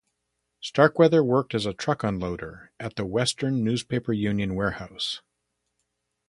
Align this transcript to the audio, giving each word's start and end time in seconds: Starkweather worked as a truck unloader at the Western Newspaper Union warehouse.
Starkweather 0.61 1.23
worked 1.23 1.53
as 1.53 1.67
a 1.67 1.75
truck 1.75 2.01
unloader 2.01 2.69
at 2.79 2.95
the 2.95 3.05
Western 3.05 3.63
Newspaper 3.63 4.11
Union 4.11 4.55
warehouse. 4.55 5.21